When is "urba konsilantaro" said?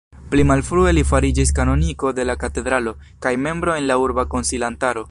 4.09-4.99